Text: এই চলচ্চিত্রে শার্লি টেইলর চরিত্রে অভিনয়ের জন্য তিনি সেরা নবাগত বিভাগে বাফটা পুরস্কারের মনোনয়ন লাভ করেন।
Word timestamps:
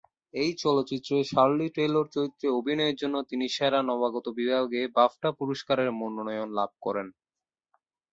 এই 0.33 0.51
চলচ্চিত্রে 0.61 1.17
শার্লি 1.31 1.67
টেইলর 1.75 2.05
চরিত্রে 2.15 2.47
অভিনয়ের 2.59 2.99
জন্য 3.01 3.15
তিনি 3.29 3.45
সেরা 3.55 3.79
নবাগত 3.83 4.25
বিভাগে 4.39 4.81
বাফটা 4.95 5.29
পুরস্কারের 5.39 5.89
মনোনয়ন 5.99 6.49
লাভ 6.57 6.71
করেন। 6.85 7.07